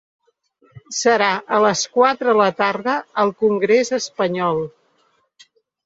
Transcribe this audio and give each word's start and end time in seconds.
Serà 0.99 1.27
a 1.59 1.59
les 1.65 1.85
quatre 1.99 2.29
de 2.31 2.35
la 2.41 2.49
tarda 2.65 2.99
al 3.25 3.37
congrés 3.45 3.97
espanyol. 4.03 4.67